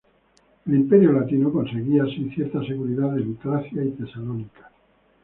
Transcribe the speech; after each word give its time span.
El 0.65 0.73
Imperio 0.77 1.11
Latino 1.11 1.51
conseguía 1.51 2.05
así 2.05 2.27
cierta 2.33 2.63
seguridad 2.65 3.15
en 3.19 3.35
Tracia 3.37 3.83
y 3.85 3.91
Tesalónica. 3.91 4.71